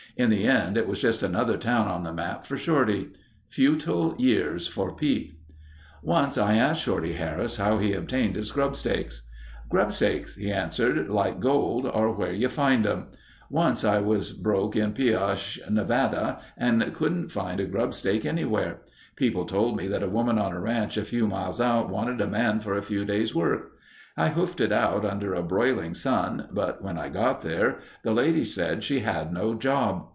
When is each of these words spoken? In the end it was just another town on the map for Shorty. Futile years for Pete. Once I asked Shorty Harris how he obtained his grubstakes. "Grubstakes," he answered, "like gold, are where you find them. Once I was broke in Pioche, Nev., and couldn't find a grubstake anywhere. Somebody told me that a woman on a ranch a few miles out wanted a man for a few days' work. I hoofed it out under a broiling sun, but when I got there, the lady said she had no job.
In 0.17 0.29
the 0.29 0.43
end 0.45 0.77
it 0.77 0.87
was 0.89 1.01
just 1.01 1.23
another 1.23 1.55
town 1.57 1.87
on 1.87 2.03
the 2.03 2.11
map 2.13 2.45
for 2.45 2.57
Shorty. 2.57 3.11
Futile 3.47 4.13
years 4.19 4.67
for 4.67 4.93
Pete. 4.93 5.39
Once 6.03 6.37
I 6.37 6.55
asked 6.57 6.83
Shorty 6.83 7.13
Harris 7.13 7.55
how 7.57 7.77
he 7.77 7.93
obtained 7.93 8.35
his 8.35 8.51
grubstakes. 8.51 9.21
"Grubstakes," 9.69 10.35
he 10.35 10.51
answered, 10.51 11.07
"like 11.09 11.39
gold, 11.39 11.85
are 11.87 12.11
where 12.11 12.33
you 12.33 12.49
find 12.49 12.83
them. 12.83 13.07
Once 13.49 13.85
I 13.85 13.99
was 13.99 14.33
broke 14.33 14.75
in 14.75 14.91
Pioche, 14.91 15.57
Nev., 15.69 15.89
and 16.57 16.93
couldn't 16.93 17.29
find 17.31 17.61
a 17.61 17.65
grubstake 17.65 18.25
anywhere. 18.25 18.81
Somebody 19.17 19.47
told 19.49 19.77
me 19.77 19.87
that 19.87 20.03
a 20.03 20.09
woman 20.09 20.37
on 20.37 20.51
a 20.51 20.59
ranch 20.59 20.97
a 20.97 21.05
few 21.05 21.25
miles 21.25 21.61
out 21.61 21.89
wanted 21.89 22.19
a 22.19 22.27
man 22.27 22.59
for 22.59 22.75
a 22.75 22.83
few 22.83 23.05
days' 23.05 23.33
work. 23.33 23.69
I 24.17 24.27
hoofed 24.27 24.59
it 24.59 24.73
out 24.73 25.05
under 25.05 25.33
a 25.33 25.41
broiling 25.41 25.93
sun, 25.93 26.49
but 26.51 26.83
when 26.83 26.97
I 26.99 27.07
got 27.07 27.41
there, 27.41 27.79
the 28.03 28.11
lady 28.11 28.43
said 28.43 28.83
she 28.83 28.99
had 28.99 29.31
no 29.33 29.55
job. 29.55 30.09